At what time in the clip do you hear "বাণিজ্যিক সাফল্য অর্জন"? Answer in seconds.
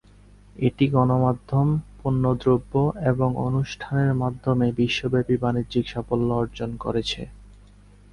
5.37-6.69